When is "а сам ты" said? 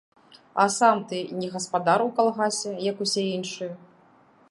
0.61-1.17